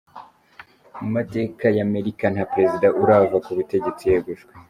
Mu 0.99 1.07
mateka 1.15 1.65
y'Amerika, 1.77 2.25
nta 2.33 2.43
perezida 2.53 2.87
urava 3.01 3.37
ku 3.45 3.51
butegetsi 3.57 4.03
yegujwe. 4.11 4.51